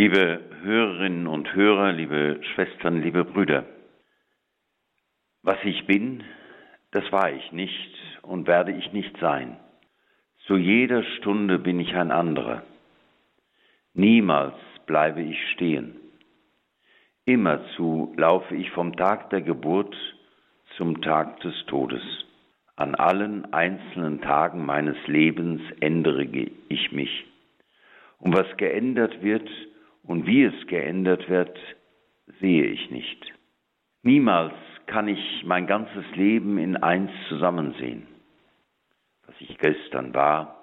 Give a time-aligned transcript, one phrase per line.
[0.00, 3.64] Liebe Hörerinnen und Hörer, liebe Schwestern, liebe Brüder,
[5.42, 6.22] was ich bin,
[6.92, 9.56] das war ich nicht und werde ich nicht sein.
[10.46, 12.62] Zu jeder Stunde bin ich ein anderer.
[13.92, 14.54] Niemals
[14.86, 15.96] bleibe ich stehen.
[17.24, 19.96] Immerzu laufe ich vom Tag der Geburt
[20.76, 22.04] zum Tag des Todes.
[22.76, 27.26] An allen einzelnen Tagen meines Lebens ändere ich mich.
[28.20, 29.50] Und was geändert wird
[30.08, 31.56] und wie es geändert wird,
[32.40, 33.32] sehe ich nicht.
[34.02, 34.54] Niemals
[34.86, 38.06] kann ich mein ganzes Leben in eins zusammensehen.
[39.26, 40.56] Was ich gestern war,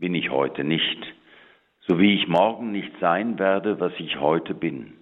[0.00, 0.98] bin ich heute nicht,
[1.86, 4.94] so wie ich morgen nicht sein werde, was ich heute bin.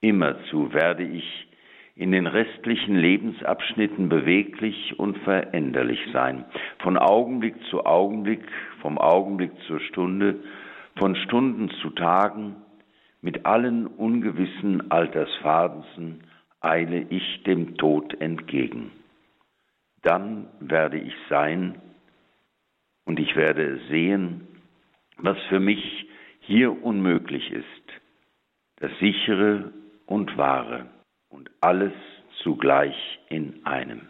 [0.00, 1.46] Immerzu werde ich
[1.94, 6.46] in den restlichen Lebensabschnitten beweglich und veränderlich sein,
[6.78, 8.40] von Augenblick zu Augenblick,
[8.80, 10.40] vom Augenblick zur Stunde,
[10.96, 12.56] von Stunden zu Tagen,
[13.22, 16.24] mit allen ungewissen Altersphasen
[16.60, 18.90] eile ich dem Tod entgegen.
[20.02, 21.80] Dann werde ich sein
[23.04, 24.46] und ich werde sehen,
[25.18, 26.06] was für mich
[26.40, 27.66] hier unmöglich ist,
[28.76, 29.72] das sichere
[30.06, 30.86] und wahre
[31.28, 31.92] und alles
[32.42, 32.96] zugleich
[33.28, 34.08] in einem.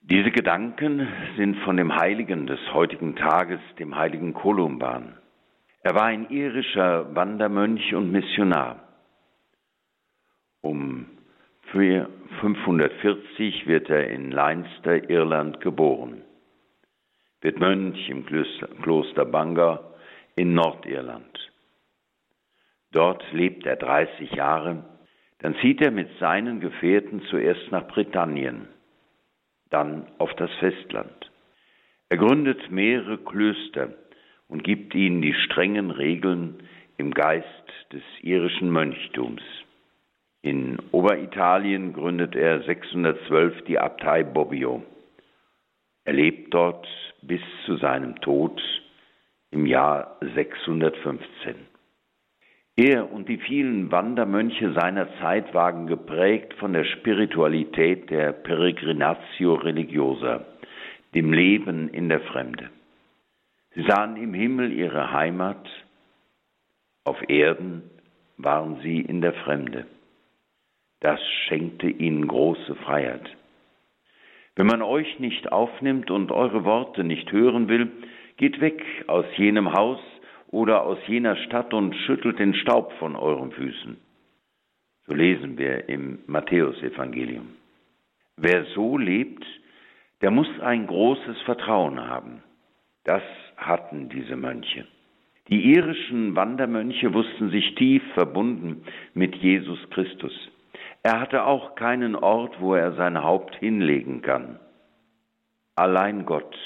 [0.00, 5.18] Diese Gedanken sind von dem Heiligen des heutigen Tages, dem heiligen Kolumban.
[5.86, 8.82] Er war ein irischer Wandermönch und Missionar.
[10.60, 11.06] Um
[11.70, 16.22] 540 wird er in Leinster, Irland, geboren,
[17.40, 19.94] wird Mönch im Kloster Bangor
[20.34, 21.52] in Nordirland.
[22.90, 24.82] Dort lebt er 30 Jahre
[25.38, 28.66] dann zieht er mit seinen Gefährten zuerst nach Britannien,
[29.70, 31.30] dann auf das Festland.
[32.08, 33.90] Er gründet mehrere Klöster
[34.48, 36.62] und gibt ihnen die strengen Regeln
[36.96, 37.46] im Geist
[37.92, 39.42] des irischen Mönchtums.
[40.42, 44.82] In Oberitalien gründet er 612 die Abtei Bobbio.
[46.04, 46.86] Er lebt dort
[47.22, 48.62] bis zu seinem Tod
[49.50, 51.56] im Jahr 615.
[52.76, 60.44] Er und die vielen Wandermönche seiner Zeit waren geprägt von der Spiritualität der Peregrinatio Religiosa,
[61.14, 62.70] dem Leben in der Fremde.
[63.76, 65.68] Sie sahen im Himmel ihre Heimat,
[67.04, 67.82] auf Erden
[68.36, 69.86] waren sie in der Fremde.
[71.00, 73.30] Das schenkte ihnen große Freiheit.
[74.56, 77.92] Wenn man euch nicht aufnimmt und eure Worte nicht hören will,
[78.38, 80.00] geht weg aus jenem Haus,
[80.48, 83.96] oder aus jener Stadt und schüttelt den Staub von euren Füßen.
[85.06, 87.56] So lesen wir im Matthäusevangelium.
[88.36, 89.44] Wer so lebt,
[90.22, 92.42] der muss ein großes Vertrauen haben.
[93.04, 93.22] Das
[93.56, 94.86] hatten diese Mönche.
[95.48, 98.82] Die irischen Wandermönche wussten sich tief verbunden
[99.14, 100.32] mit Jesus Christus.
[101.02, 104.58] Er hatte auch keinen Ort, wo er sein Haupt hinlegen kann.
[105.76, 106.56] Allein Gott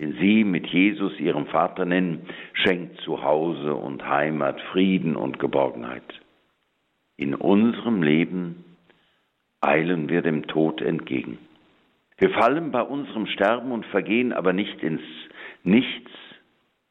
[0.00, 6.20] den sie mit Jesus ihrem Vater nennen, schenkt Zuhause und Heimat, Frieden und Geborgenheit.
[7.16, 8.64] In unserem Leben
[9.60, 11.38] eilen wir dem Tod entgegen.
[12.16, 15.02] Wir fallen bei unserem Sterben und Vergehen aber nicht ins
[15.62, 16.10] Nichts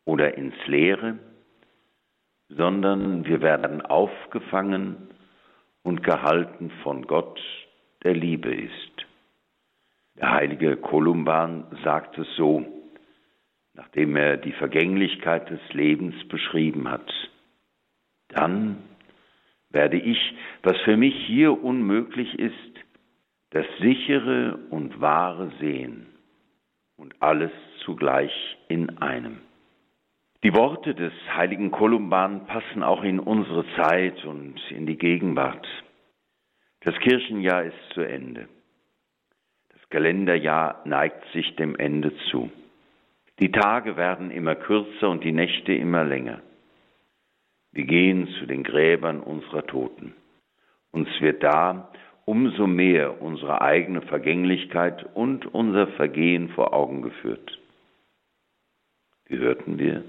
[0.06, 1.20] oder ins Leere,
[2.50, 5.10] sondern wir werden aufgefangen
[5.84, 7.40] und gehalten von Gott,
[8.04, 9.06] der Liebe ist.
[10.16, 12.66] Der heilige Kolumban sagt es so,
[13.74, 17.12] nachdem er die Vergänglichkeit des Lebens beschrieben hat.
[18.30, 18.84] Dann
[19.70, 20.18] werde ich,
[20.64, 22.54] was für mich hier unmöglich ist,
[23.52, 26.08] das sichere und wahre sehen
[26.98, 27.52] und alles
[27.90, 28.32] zugleich
[28.68, 29.40] in einem.
[30.44, 35.68] Die Worte des heiligen Kolumban passen auch in unsere Zeit und in die Gegenwart.
[36.82, 38.48] Das Kirchenjahr ist zu Ende.
[39.70, 42.52] Das Kalenderjahr neigt sich dem Ende zu.
[43.40, 46.42] Die Tage werden immer kürzer und die Nächte immer länger.
[47.72, 50.14] Wir gehen zu den Gräbern unserer Toten.
[50.92, 51.92] Uns wird da
[52.26, 57.59] umso mehr unsere eigene Vergänglichkeit und unser Vergehen vor Augen geführt.
[59.30, 60.04] Hörten wir?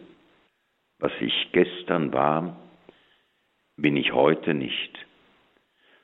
[0.99, 2.57] Was ich gestern war,
[3.77, 5.07] bin ich heute nicht.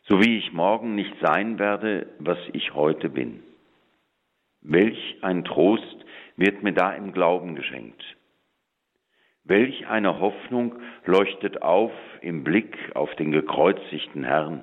[0.02, 3.42] So wie ich morgen nicht sein werde, was ich heute bin.
[4.60, 5.96] Welch ein Trost,
[6.36, 8.04] wird mir da im Glauben geschenkt.
[9.44, 10.74] Welch eine Hoffnung
[11.06, 14.62] leuchtet auf im Blick auf den gekreuzigten Herrn.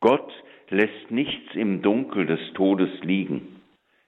[0.00, 0.32] Gott
[0.70, 3.60] lässt nichts im Dunkel des Todes liegen.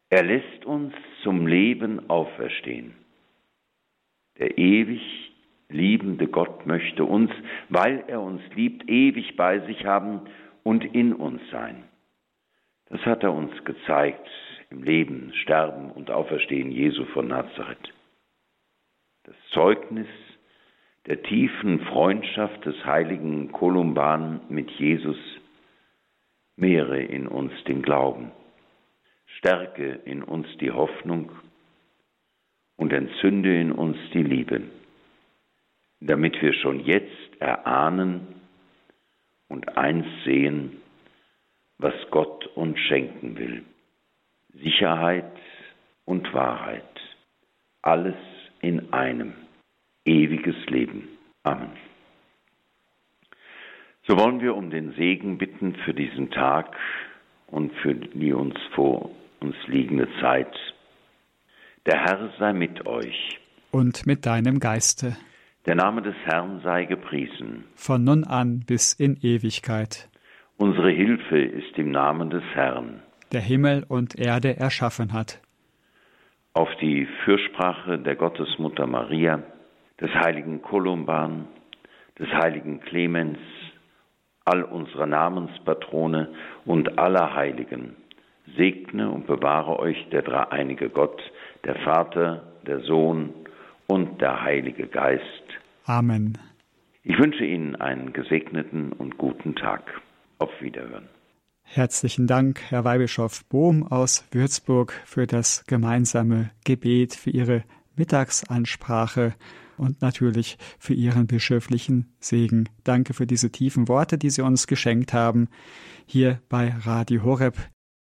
[0.09, 2.95] Er lässt uns zum Leben auferstehen.
[4.38, 5.32] Der ewig
[5.69, 7.31] liebende Gott möchte uns,
[7.69, 10.23] weil er uns liebt, ewig bei sich haben
[10.62, 11.84] und in uns sein.
[12.87, 14.29] Das hat er uns gezeigt
[14.70, 17.93] im Leben, Sterben und Auferstehen Jesu von Nazareth.
[19.25, 20.08] Das Zeugnis
[21.06, 25.17] der tiefen Freundschaft des heiligen Kolumban mit Jesus
[26.56, 28.31] mehre in uns den Glauben,
[29.38, 31.32] stärke in uns die Hoffnung
[32.77, 34.63] und entzünde in uns die Liebe,
[36.01, 38.27] damit wir schon jetzt erahnen
[39.49, 40.81] und eins sehen,
[41.79, 43.65] was Gott uns schenken will.
[44.55, 45.33] Sicherheit
[46.05, 46.85] und Wahrheit,
[47.83, 48.17] alles
[48.61, 49.35] in einem,
[50.05, 51.09] ewiges Leben.
[51.43, 51.73] Amen.
[54.07, 56.77] So wollen wir um den Segen bitten für diesen Tag
[57.47, 59.11] und für die uns vor
[59.41, 60.53] uns liegende Zeit.
[61.84, 63.40] Der Herr sei mit euch.
[63.73, 65.17] Und mit deinem Geiste.
[65.67, 67.64] Der Name des Herrn sei gepriesen.
[67.75, 70.08] Von nun an bis in Ewigkeit.
[70.58, 73.02] Unsere Hilfe ist im Namen des Herrn.
[73.32, 75.40] Der Himmel und Erde erschaffen hat.
[76.52, 79.43] Auf die Fürsprache der Gottesmutter Maria,
[80.00, 81.49] des heiligen Kolumban,
[82.17, 83.38] des heiligen Clemens,
[84.44, 86.29] all unserer Namenspatrone
[86.64, 87.96] und aller Heiligen,
[88.56, 91.20] segne und bewahre euch der dreieinige Gott,
[91.64, 93.31] der Vater, der Sohn
[93.87, 95.23] und der Heilige Geist.
[95.85, 96.38] Amen.
[97.03, 99.82] Ich wünsche Ihnen einen gesegneten und guten Tag.
[100.38, 101.09] Auf Wiederhören.
[101.62, 107.65] Herzlichen Dank, Herr Weihbischof Bohm aus Würzburg, für das gemeinsame Gebet, für Ihre
[107.97, 109.35] Mittagsansprache
[109.76, 112.69] und natürlich für Ihren bischöflichen Segen.
[112.85, 115.49] Danke für diese tiefen Worte, die Sie uns geschenkt haben,
[116.06, 117.56] hier bei Radio Horeb